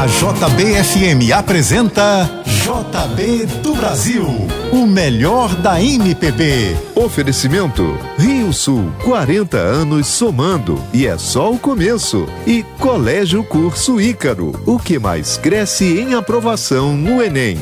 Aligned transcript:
A 0.00 0.06
JBFM 0.06 1.30
apresenta 1.36 2.42
JB 2.46 3.44
do 3.62 3.74
Brasil, 3.74 4.24
o 4.72 4.86
melhor 4.86 5.54
da 5.56 5.78
MPB. 5.78 6.74
Oferecimento 6.94 7.98
Rio 8.16 8.50
Sul, 8.50 8.90
40 9.04 9.58
anos 9.58 10.06
somando 10.06 10.82
e 10.94 11.06
é 11.06 11.18
só 11.18 11.52
o 11.52 11.58
começo. 11.58 12.26
E 12.46 12.62
Colégio 12.78 13.44
Curso 13.44 14.00
Ícaro, 14.00 14.58
o 14.64 14.78
que 14.78 14.98
mais 14.98 15.36
cresce 15.36 16.00
em 16.00 16.14
aprovação 16.14 16.96
no 16.96 17.22
Enem. 17.22 17.58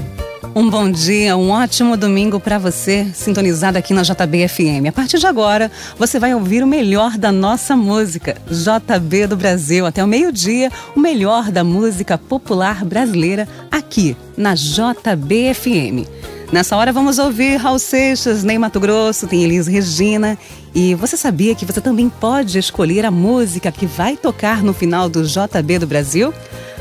Um 0.55 0.69
bom 0.69 0.91
dia, 0.91 1.37
um 1.37 1.51
ótimo 1.51 1.97
domingo 1.97 2.41
para 2.41 2.59
você, 2.59 3.07
sintonizado 3.15 3.79
aqui 3.79 3.95
na 3.95 4.03
JBFM. 4.03 4.89
A 4.89 4.93
partir 4.93 5.19
de 5.19 5.27
agora, 5.27 5.71
você 5.99 6.19
vai 6.19 6.35
ouvir 6.35 6.63
o 6.63 6.67
melhor 6.67 7.17
da 7.17 7.31
nossa 7.31 7.77
música, 7.77 8.37
JB 8.51 9.29
do 9.29 9.37
Brasil, 9.37 9.87
até 9.87 10.03
o 10.03 10.09
meio-dia, 10.09 10.73
o 10.97 11.01
melhor 11.01 11.51
da 11.51 11.63
música 11.63 12.19
popular 12.19 12.85
brasileira 12.85 13.47
aqui 13.71 14.17
na 14.37 14.55
JBFM. 14.55 16.07
Nessa 16.51 16.77
hora 16.77 16.93
vamos 16.93 17.19
ouvir 17.19 17.57
Raul 17.57 17.79
Seixas, 17.79 18.43
Ney 18.43 18.59
Mato 18.59 18.81
Grosso, 18.81 19.27
tem 19.27 19.45
Elis 19.45 19.67
Regina. 19.67 20.39
E 20.75 20.95
você 20.95 21.17
sabia 21.17 21.55
que 21.55 21.67
você 21.67 21.81
também 21.81 22.09
pode 22.09 22.59
escolher 22.59 23.05
a 23.05 23.11
música 23.11 23.71
que 23.71 23.85
vai 23.85 24.17
tocar 24.17 24.63
no 24.63 24.73
final 24.73 25.11
do 25.11 25.23
JB 25.25 25.79
do 25.81 25.87
Brasil? 25.87 26.33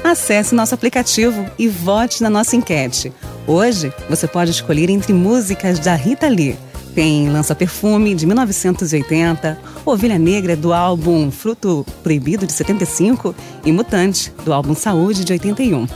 Acesse 0.04 0.56
nosso 0.56 0.74
aplicativo 0.74 1.46
e 1.58 1.68
vote 1.68 2.22
na 2.24 2.30
nossa 2.30 2.56
enquete. 2.56 3.12
Hoje, 3.46 3.94
você 4.10 4.28
pode 4.28 4.52
escolher 4.52 4.90
entre 4.90 5.14
músicas 5.14 5.80
da 5.80 5.96
Rita 5.96 6.28
Lee. 6.28 6.58
Tem 6.94 7.30
Lança 7.30 7.54
Perfume, 7.54 8.16
de 8.16 8.26
1980, 8.26 9.60
Ovelha 9.86 10.18
Negra, 10.18 10.56
do 10.56 10.74
álbum 10.74 11.30
Fruto 11.30 11.86
Proibido, 12.02 12.48
de 12.48 12.54
75, 12.54 13.36
e 13.64 13.72
Mutante, 13.72 14.34
do 14.44 14.52
álbum 14.52 14.74
Saúde, 14.74 15.24
de 15.24 15.34
81. 15.34 15.88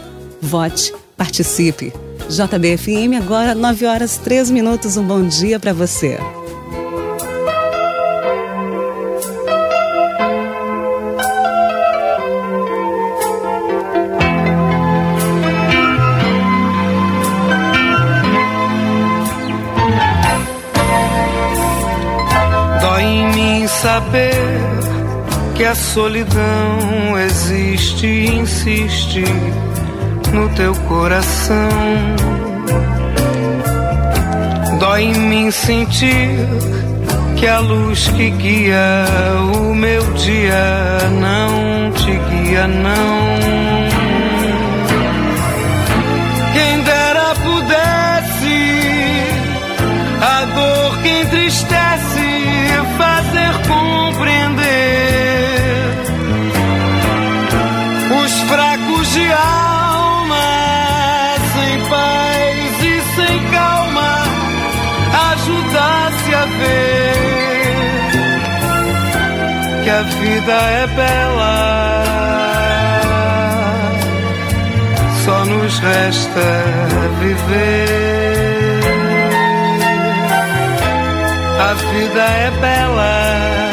Vote, 0.42 0.94
participe. 1.18 1.92
JBFM, 2.30 3.18
agora 3.18 3.56
9 3.56 3.86
horas 3.86 4.18
3 4.18 4.52
minutos. 4.52 4.96
Um 4.96 5.04
bom 5.04 5.24
dia 5.24 5.60
para 5.60 5.74
você. 5.74 6.18
Saber 24.02 24.34
que 25.56 25.64
a 25.64 25.76
solidão 25.76 27.18
existe 27.20 28.08
e 28.08 28.40
insiste 28.40 29.24
no 30.34 30.50
teu 30.50 30.74
coração. 30.88 31.70
Dói 34.80 35.04
em 35.04 35.14
mim 35.14 35.52
sentir 35.52 36.48
que 37.38 37.46
a 37.48 37.60
luz 37.60 38.08
que 38.10 38.30
guia 38.32 39.06
o 39.54 39.76
meu 39.76 40.02
dia 40.14 40.98
não 41.20 41.92
te 41.92 42.12
guia, 42.12 42.68
não. 42.68 43.32
Quem 46.54 46.82
dera 46.82 47.36
pudesse 47.36 48.62
a 50.22 50.46
dor 50.46 50.98
que 51.02 51.10
entristece 51.22 51.91
vida 70.42 70.54
é 70.54 70.88
bela 70.88 72.04
só 75.24 75.46
nos 75.46 75.80
resta 75.80 76.42
viver 77.20 78.42
a 81.60 81.74
vida 81.74 82.22
é 82.22 82.52
bela, 82.60 83.72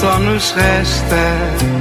só 0.00 0.18
nos 0.20 0.52
resta 0.52 1.16
viver. 1.16 1.77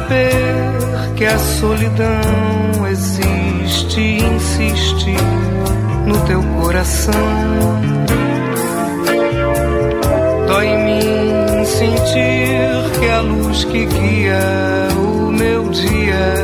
Saber 0.00 1.14
que 1.16 1.24
a 1.26 1.38
solidão 1.38 2.86
existe 2.88 4.00
insiste 4.00 5.14
no 6.06 6.18
teu 6.26 6.42
coração. 6.60 7.14
Dói 10.46 10.66
em 10.66 10.84
mim 10.84 11.64
sentir 11.64 12.98
que 12.98 13.08
a 13.08 13.20
luz 13.20 13.64
que 13.64 13.84
guia 13.86 14.88
o 14.96 15.30
meu 15.30 15.68
dia 15.68 16.34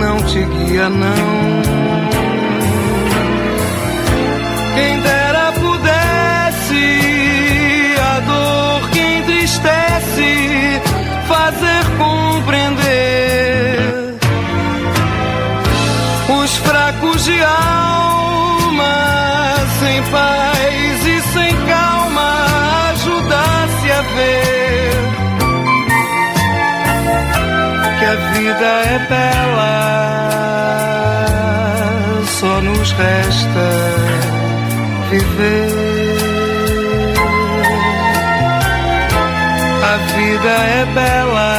não 0.00 0.16
te 0.22 0.42
guia, 0.42 0.88
não. 0.88 1.97
De 17.28 17.42
alma 17.42 18.96
sem 19.78 20.02
paz 20.04 21.06
e 21.06 21.20
sem 21.34 21.52
calma 21.66 22.30
ajudasse 22.92 23.92
a 23.92 24.02
ver 24.16 24.92
que 27.98 28.04
a 28.04 28.16
vida 28.32 28.70
é 28.94 28.98
bela, 29.14 29.76
só 32.38 32.60
nos 32.62 32.92
resta 32.92 33.68
viver. 35.10 35.78
A 39.92 39.96
vida 40.16 40.54
é 40.80 40.86
bela, 40.94 41.52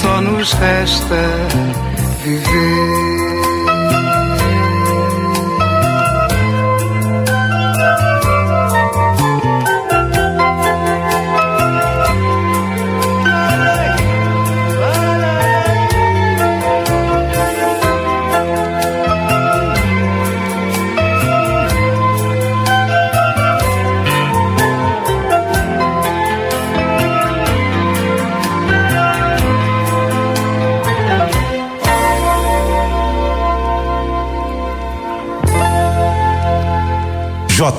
só 0.00 0.20
nos 0.20 0.52
resta 0.52 1.85
viver. 2.26 3.05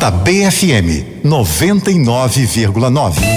JBFM 0.08 1.04
99,9. 1.24 3.37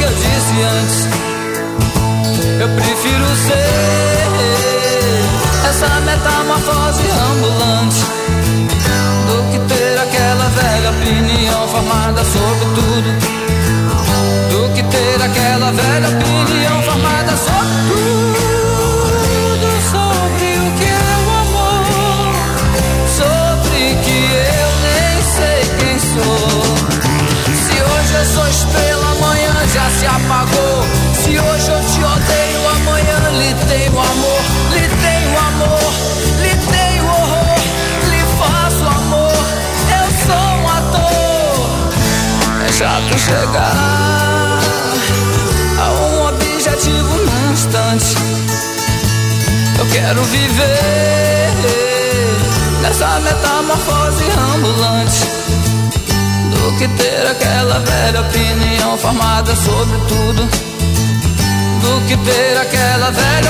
que 0.00 0.04
eu 0.04 0.12
disse 0.14 0.62
antes. 0.62 1.08
Eu 2.60 2.68
prefiro 2.70 3.26
ser 3.36 4.26
essa 5.68 6.00
metamorfose 6.00 7.02
ambulante 7.30 8.00
do 9.26 9.36
que 9.50 9.58
ter 9.74 9.98
aquela 9.98 10.48
velha 10.48 10.90
opinião 10.90 11.68
formada 11.68 12.24
sobre 12.24 12.64
tudo. 12.74 13.10
Do 14.50 14.74
que 14.74 14.82
ter 14.84 15.22
aquela 15.22 15.70
velha 15.70 16.08
opinião 16.08 16.29
chato 42.80 43.18
chegar 43.18 44.58
a 45.78 45.90
um 45.90 46.28
objetivo 46.28 47.14
num 47.14 47.52
instante. 47.52 48.16
Eu 49.78 49.86
quero 49.92 50.24
viver 50.24 51.52
nessa 52.80 53.20
metamorfose 53.20 54.24
ambulante 54.54 55.28
do 56.52 56.78
que 56.78 56.88
ter 56.88 57.26
aquela 57.30 57.80
velha 57.80 58.22
opinião 58.22 58.96
formada 58.96 59.54
sobre 59.56 59.98
tudo. 60.08 60.48
Do 61.82 62.00
que 62.08 62.16
ter 62.16 62.56
aquela 62.56 63.10
velha 63.10 63.49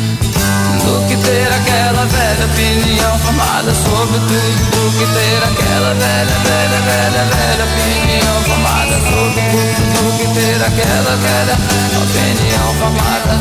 Do 0.85 1.07
que 1.07 1.15
ter 1.17 1.47
aquela 1.47 2.05
velha 2.05 2.45
opinião 2.45 3.19
formada 3.19 3.73
sobre 3.73 4.19
tudo. 4.19 4.71
Do 4.71 4.91
que 4.97 5.05
ter 5.13 5.43
aquela 5.43 5.93
velha, 5.93 6.35
velha, 6.45 6.79
velha, 6.81 7.23
velha 7.25 7.63
opinião 7.65 8.37
formada 8.43 8.95
sobre 8.99 9.41
tudo. 9.51 9.81
Do 9.93 10.11
que 10.17 10.27
ter 10.39 10.59
aquela 10.63 11.15
velha 11.17 11.55
opinião 12.03 12.73
formada 12.79 13.33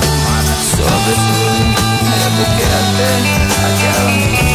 sobre 0.76 1.14
tudo. 1.14 1.90
É 2.12 2.30
do 2.36 2.44
que 2.44 2.64
ter 2.96 3.20
aquela 3.66 4.49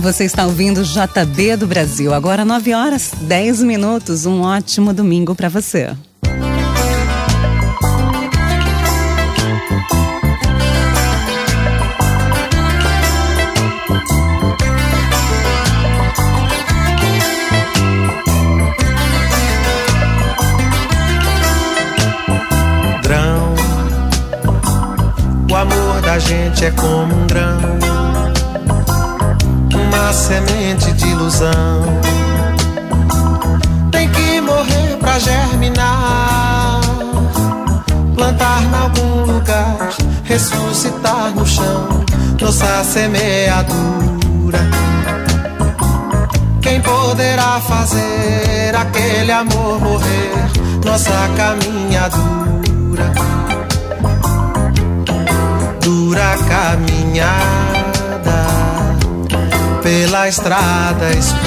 Você 0.00 0.24
está 0.24 0.46
ouvindo 0.46 0.82
JB 0.82 1.56
do 1.56 1.66
Brasil. 1.66 2.14
Agora 2.14 2.42
9 2.42 2.72
horas 2.72 3.12
10 3.20 3.62
minutos. 3.62 4.24
Um 4.24 4.40
ótimo 4.40 4.94
domingo 4.94 5.34
para 5.34 5.48
você. 5.48 5.90
grão. 23.02 23.54
O 25.50 25.54
amor 25.54 26.00
da 26.00 26.18
gente 26.18 26.64
é 26.64 26.70
como 26.70 27.12
um 27.12 27.26
uma 27.26 27.69
semente 30.30 30.92
de 30.92 31.08
ilusão. 31.08 31.82
Tem 33.90 34.08
que 34.08 34.40
morrer 34.40 34.96
pra 35.00 35.18
germinar, 35.18 36.80
plantar 38.14 38.62
em 38.62 38.74
algum 38.74 39.32
lugar, 39.32 39.88
ressuscitar 40.22 41.34
no 41.34 41.44
chão, 41.44 42.04
nossa 42.40 42.84
semeadura. 42.84 44.60
Quem 46.62 46.80
poderá 46.80 47.60
fazer 47.60 48.76
aquele 48.76 49.32
amor 49.32 49.80
morrer? 49.80 50.30
Nossa 50.84 51.28
caminhadura, 51.36 53.12
dura 55.80 56.36
caminhada 56.48 57.29
pela 59.90 60.28
estrada 60.28 61.10
escura. 61.10 61.40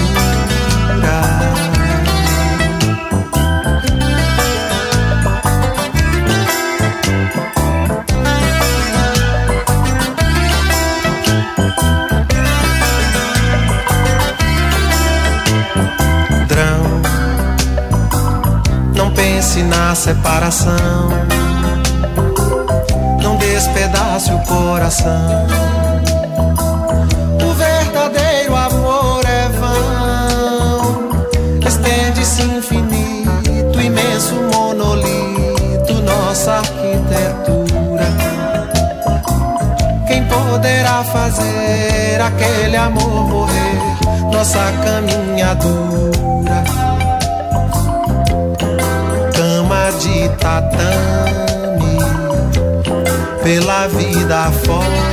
Drão, 16.49 17.01
não 18.93 19.09
pense 19.11 19.63
na 19.63 19.95
separação. 19.95 20.73
Não 23.21 23.37
despedace 23.37 24.33
o 24.33 24.39
coração. 24.39 25.92
Fazer 41.33 42.21
aquele 42.21 42.77
amor 42.77 43.27
morrer? 43.27 44.31
Nossa 44.31 44.71
caminhadura 44.83 46.63
cama 49.33 49.91
de 49.99 50.29
tatame 50.37 51.97
pela 53.43 53.87
vida 53.87 54.51
fora. 54.63 55.12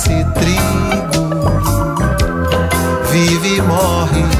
Nasce 0.00 0.26
trigo, 0.32 1.28
vive 3.10 3.56
e 3.56 3.62
morre 3.62 4.39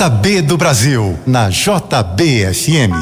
JB 0.00 0.40
do 0.40 0.56
Brasil, 0.56 1.18
na 1.26 1.50
JBFM. 1.50 2.94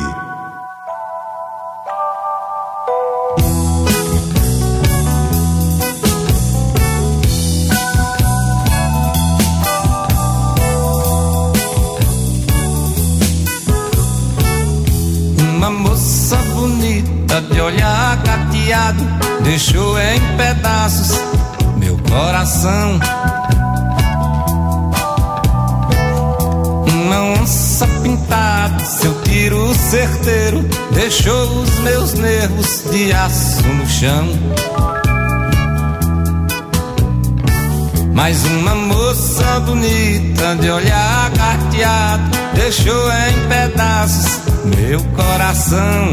Uma 15.54 15.70
moça 15.70 16.36
bonita 16.52 17.40
de 17.42 17.60
olhar 17.60 18.16
gateado 18.24 19.04
deixou 19.44 19.96
em 20.00 20.20
pedaços 20.36 21.16
meu 21.76 21.96
coração. 22.10 22.98
Uma 27.08 27.40
onça 27.40 27.86
pintada, 28.02 28.84
seu 28.84 29.22
tiro 29.22 29.74
certeiro 29.74 30.60
deixou 30.92 31.62
os 31.62 31.78
meus 31.78 32.12
nervos 32.12 32.84
de 32.90 33.10
aço 33.14 33.62
no 33.66 33.88
chão. 33.88 34.28
Mais 38.12 38.44
uma 38.44 38.74
moça 38.74 39.60
bonita 39.60 40.54
de 40.56 40.70
olhar 40.70 41.30
gateado 41.30 42.24
deixou 42.54 43.10
em 43.10 43.48
pedaços 43.48 44.40
meu 44.76 45.02
coração. 45.16 46.12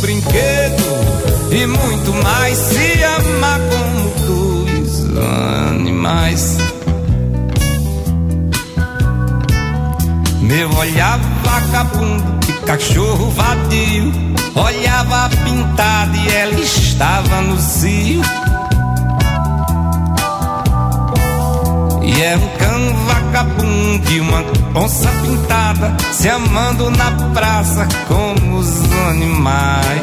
brinquedo, 0.00 0.84
e 1.50 1.66
muito 1.66 2.12
mais. 2.22 2.56
Se 2.58 3.04
amar 3.04 3.60
como 3.70 4.10
dois 4.26 5.16
animais. 5.78 6.56
Meu 10.40 10.72
olhar 10.76 11.18
vagabundo 11.42 12.38
de 12.46 12.52
cachorro 12.60 13.30
vadio 13.30 14.12
Olhava 14.54 15.28
pintada 15.44 16.16
e 16.16 16.28
ela 16.28 16.60
estava 16.60 17.40
no 17.42 17.58
cio 17.58 18.22
E 22.04 22.22
é 22.22 22.36
um 22.36 22.48
cão 22.58 22.94
vagabundo 23.06 23.75
e 24.10 24.20
uma 24.20 24.44
onça 24.74 25.08
pintada 25.22 25.96
Se 26.12 26.28
amando 26.28 26.90
na 26.90 27.10
praça 27.32 27.86
como 28.06 28.58
os 28.58 28.68
animais 29.08 30.02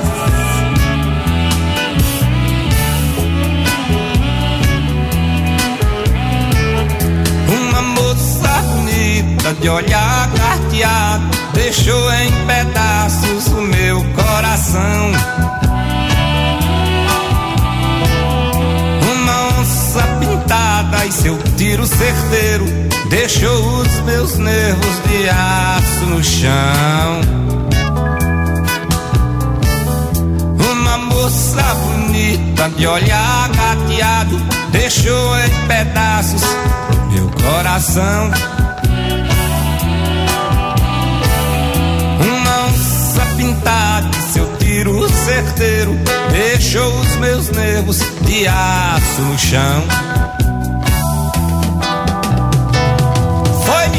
Uma 7.48 7.82
moça 7.82 8.62
bonita 8.74 9.54
de 9.54 9.70
olhar 9.70 10.30
carteado 10.34 11.44
deixou 11.54 12.12
em 12.14 12.32
pedaços 12.46 13.48
o 13.48 13.62
meu 13.62 14.04
coração. 14.14 15.12
Pintada 20.94 21.06
e 21.06 21.12
seu 21.12 21.38
tiro 21.58 21.86
certeiro 21.88 22.66
deixou 23.10 23.78
os 23.78 24.00
meus 24.02 24.38
nervos 24.38 25.02
de 25.08 25.30
aço 25.30 26.06
no 26.06 26.24
chão. 26.24 27.22
Uma 30.72 30.98
moça 30.98 31.62
bonita 31.76 32.70
de 32.70 32.88
olhar 32.88 33.50
gateado 33.50 34.38
deixou 34.72 35.40
em 35.40 35.68
pedaços 35.68 36.44
meu 37.12 37.30
coração. 37.32 38.32
Uma 42.22 42.66
onça 42.68 43.26
pintada, 43.38 44.10
seu 44.32 44.58
tiro 44.58 45.10
certeiro 45.10 45.98
deixou 46.32 47.00
os 47.00 47.16
meus 47.18 47.50
nervos 47.50 48.00
de 48.26 48.48
aço 48.48 49.22
no 49.22 49.38
chão. 49.38 50.33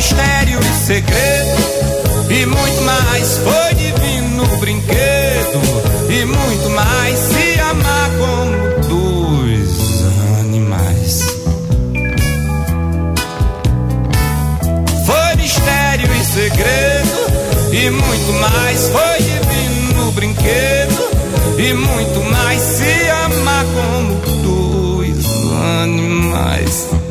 Mistério 0.05 0.61
e 0.61 0.87
segredo, 0.87 2.31
e 2.31 2.47
muito 2.47 2.83
mais. 2.83 3.39
Foi 3.39 3.75
divino 3.75 4.47
brinquedo, 4.59 5.61
e 6.11 6.25
muito 6.27 6.71
mais. 6.71 7.19
Se 7.19 7.61
amar 7.61 8.11
como 8.19 8.89
dois 8.89 10.05
animais. 10.41 11.23
Foi 15.07 15.37
mistério 15.37 16.09
e 16.15 16.25
segredo, 16.25 17.73
e 17.73 17.91
muito 17.91 18.33
mais. 18.41 18.91
Foi 18.91 19.19
divino 19.19 20.13
brinquedo, 20.13 21.09
e 21.59 21.73
muito 21.73 22.31
mais. 22.31 22.61
Se 22.61 23.11
amar 23.11 23.65
como 23.65 24.15
dois 24.43 25.25
animais. 25.83 27.04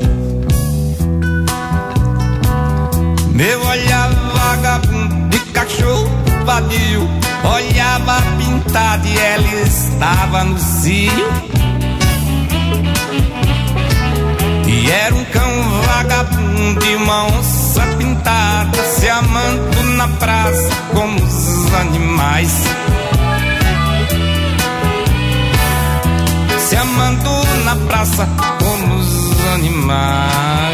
Cachorro 5.83 6.09
vadio 6.45 7.09
Olhava 7.43 8.21
pintada 8.37 9.07
e 9.07 9.17
ela 9.17 9.61
estava 9.61 10.43
no 10.45 10.57
cio 10.57 11.29
E 14.65 14.89
era 14.89 15.13
um 15.13 15.25
cão 15.25 15.81
vagabundo 15.85 16.85
e 16.85 16.95
uma 16.95 17.25
onça 17.25 17.81
pintada 17.97 18.83
Se 18.83 19.09
amando 19.09 19.83
na 19.97 20.07
praça 20.07 20.69
como 20.93 21.21
os 21.21 21.53
mais. 21.99 22.49
Se 26.59 26.75
amando 26.75 27.29
na 27.65 27.75
praça 27.87 28.27
ou 28.65 28.77
nos 28.87 29.53
animais. 29.55 30.72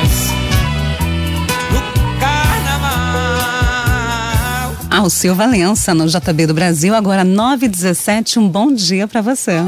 Alceu 4.99 5.33
Valença 5.33 5.93
no 5.93 6.05
JB 6.07 6.47
do 6.47 6.53
Brasil, 6.53 6.93
agora 6.93 7.23
9h17. 7.23 8.35
Um 8.35 8.49
bom 8.49 8.69
dia 8.69 9.07
para 9.07 9.21
você. 9.21 9.61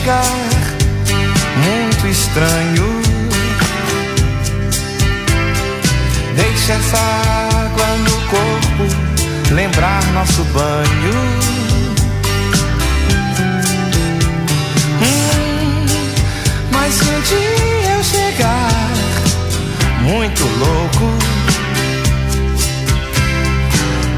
Chegar 0.00 0.22
muito 1.62 2.06
estranho, 2.06 3.02
deixa 6.34 6.72
essa 6.72 6.96
água 6.96 7.86
no 7.98 8.16
corpo 8.28 9.54
lembrar 9.54 10.02
nosso 10.14 10.42
banho. 10.44 11.14
Hum, 15.02 15.86
mas 16.72 16.94
um 17.02 17.20
dia 17.20 17.92
eu 17.96 18.02
chegar 18.02 18.70
muito 20.00 20.44
louco, 20.58 21.12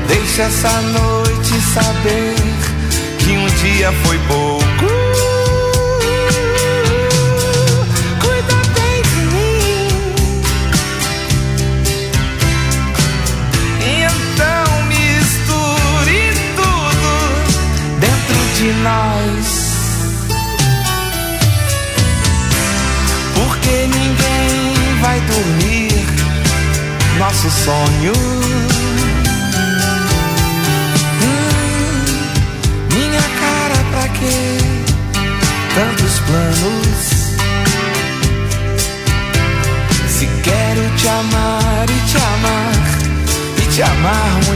deixa 0.06 0.42
essa 0.42 0.80
noite 0.80 1.60
saber 1.74 2.34
que 3.18 3.32
um 3.32 3.46
dia 3.46 3.92
foi 4.04 4.18
pouco. 4.28 4.61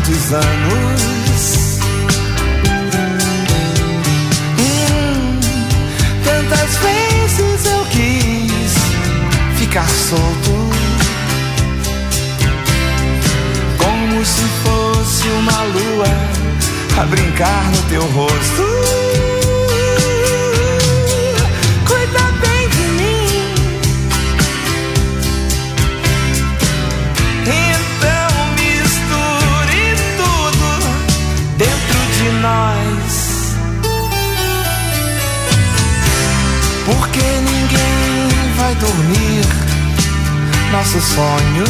Muitos 0.06 0.32
anos. 0.32 1.78
Hum, 4.60 5.40
tantas 6.25 6.76
vezes 6.76 7.66
eu 7.66 7.84
quis 7.86 8.73
ficar 9.58 9.88
solto. 9.88 10.71
Como 13.78 14.25
se 14.25 14.45
fosse 14.62 15.28
uma 15.28 15.62
lua 15.64 16.06
a 17.00 17.06
brincar 17.06 17.64
no 17.73 17.82
teu 17.88 18.02
rosto. 18.12 18.65
Porque 37.06 37.21
ninguém 37.21 38.52
vai 38.56 38.75
dormir 38.75 39.47
nosso 40.73 41.00
sonho. 41.00 41.64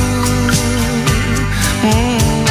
Hum. 1.85 2.45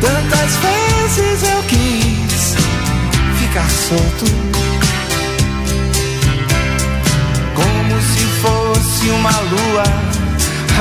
Tantas 0.00 0.56
vezes 0.56 1.42
eu 1.50 1.62
quis 1.64 2.54
ficar 3.40 3.68
solto, 3.70 4.43
uma 9.10 9.30
lua 9.30 9.82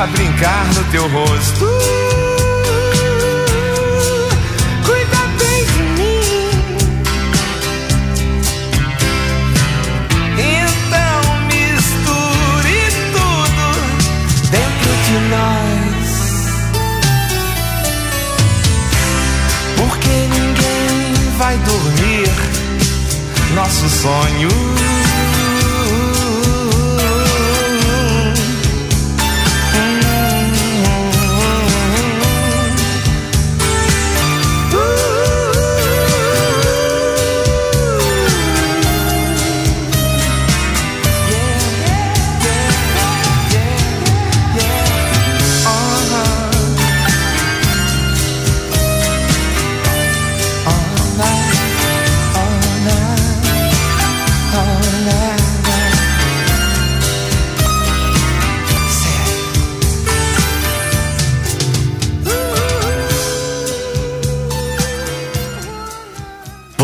a 0.02 0.08
brincar 0.08 0.66
no 0.74 0.84
teu 0.92 1.08
rosto. 1.10 2.33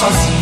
sozinho. 0.00 0.39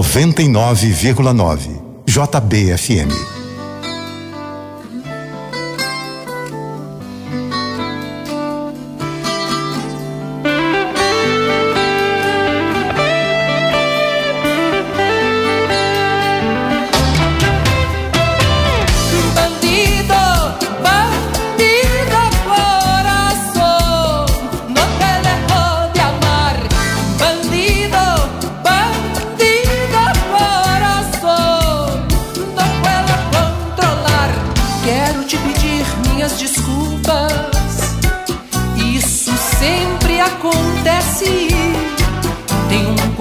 99,9 0.00 1.82
JBFM. 2.04 3.31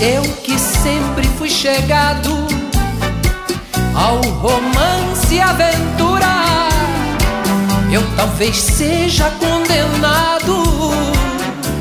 Eu 0.00 0.22
que 0.42 0.58
sempre 0.58 1.26
fui 1.38 1.48
chegado 1.48 2.30
ao 3.94 4.20
romance 4.40 5.34
e 5.34 5.40
aventura 5.40 6.34
eu 7.94 8.02
talvez 8.16 8.56
seja 8.56 9.30
condenado 9.38 10.64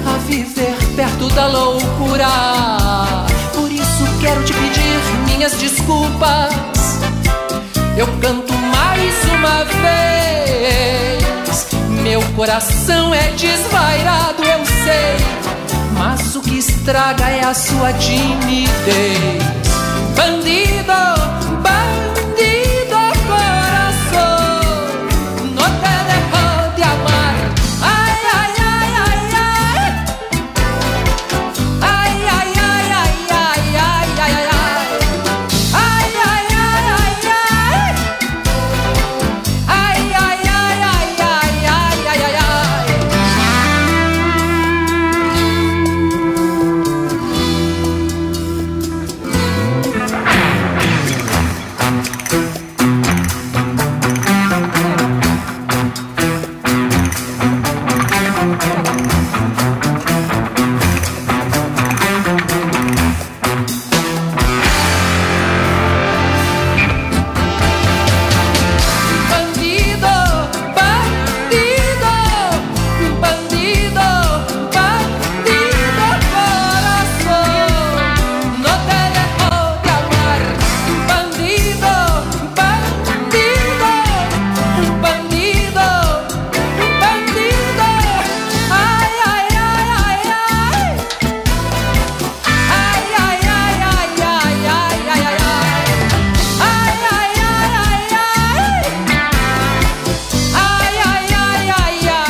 a 0.06 0.18
viver 0.28 0.76
perto 0.96 1.28
da 1.30 1.48
loucura. 1.48 2.28
Por 3.52 3.72
isso 3.72 4.06
quero 4.22 4.44
te 4.44 4.54
pedir 4.54 5.02
minhas 5.26 5.54
desculpas. 5.54 6.54
Eu 7.98 8.06
canto 8.22 8.54
mais 8.54 9.16
uma 9.34 9.64
vez. 9.82 10.86
Meu 12.04 12.22
coração 12.36 13.12
é 13.12 13.32
desvairado, 13.32 14.44
eu 14.44 14.64
sei. 14.66 15.18
Mas 16.06 16.36
o 16.36 16.42
que 16.42 16.58
estraga 16.58 17.30
é 17.30 17.46
a 17.46 17.54
sua 17.54 17.94
timidez. 17.94 19.42
Bandido. 20.18 21.53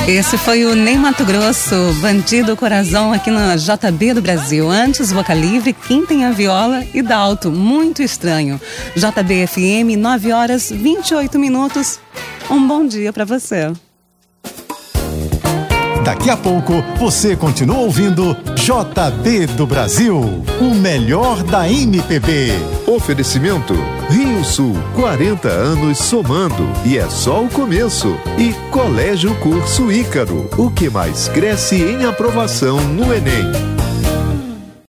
Esse 0.07 0.37
foi 0.37 0.65
o 0.65 0.75
Ney 0.75 0.97
Mato 0.97 1.23
Grosso, 1.23 1.75
Bandido 2.01 2.57
Coração, 2.57 3.13
aqui 3.13 3.31
na 3.31 3.55
JB 3.55 4.15
do 4.15 4.21
Brasil. 4.21 4.69
Antes, 4.69 5.13
Boca 5.13 5.33
Livre, 5.33 5.71
Quem 5.71 6.05
tem 6.05 6.25
a 6.25 6.31
Viola 6.31 6.83
e 6.93 7.01
Dalto. 7.01 7.49
Muito 7.49 8.03
estranho. 8.03 8.59
JB 8.97 9.47
FM, 9.47 9.97
9 9.97 10.33
horas 10.33 10.69
28 10.69 11.39
minutos. 11.39 11.99
Um 12.49 12.67
bom 12.67 12.85
dia 12.85 13.13
para 13.13 13.23
você. 13.23 13.71
Daqui 16.03 16.29
a 16.29 16.35
pouco 16.35 16.83
você 16.97 17.33
continua 17.33 17.77
ouvindo 17.77 18.35
JB 18.55 19.47
do 19.55 19.65
Brasil, 19.65 20.19
o 20.59 20.75
melhor 20.75 21.41
da 21.43 21.69
MPB. 21.69 22.51
Oferecimento 22.85 23.73
Rio 24.09 24.43
Sul, 24.43 24.75
40 24.95 25.47
anos 25.47 25.97
somando 25.99 26.67
e 26.85 26.97
é 26.97 27.09
só 27.09 27.41
o 27.41 27.49
começo. 27.49 28.17
E 28.37 28.53
Colégio 28.69 29.33
Curso 29.35 29.89
Ícaro, 29.89 30.49
o 30.57 30.69
que 30.69 30.89
mais 30.89 31.29
cresce 31.29 31.81
em 31.81 32.05
aprovação 32.05 32.81
no 32.81 33.13
Enem. 33.13 33.82